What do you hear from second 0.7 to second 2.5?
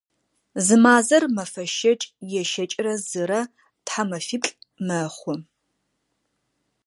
мазэр мэфэ щэкӏ е